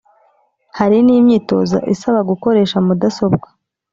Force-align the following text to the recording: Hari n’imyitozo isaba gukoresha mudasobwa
Hari 0.77 0.97
n’imyitozo 1.05 1.77
isaba 1.93 2.19
gukoresha 2.29 2.77
mudasobwa 2.85 3.47